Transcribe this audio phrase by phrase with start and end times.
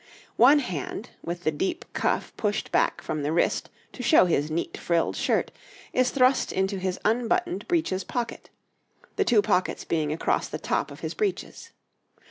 [0.37, 4.75] One hand, with the deep cuff pushed back from the wrist to show his neat
[4.75, 5.51] frilled shirt,
[5.93, 8.49] is thrust into his unbuttoned breeches pocket,
[9.15, 11.69] the two pockets being across the top of his breeches.